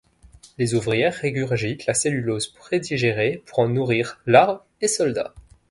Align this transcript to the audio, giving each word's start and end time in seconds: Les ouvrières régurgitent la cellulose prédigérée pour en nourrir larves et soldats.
Les 0.57 0.73
ouvrières 0.73 1.13
régurgitent 1.13 1.85
la 1.85 1.93
cellulose 1.93 2.47
prédigérée 2.47 3.43
pour 3.45 3.59
en 3.59 3.69
nourrir 3.69 4.19
larves 4.25 4.63
et 4.81 4.87
soldats. 4.87 5.35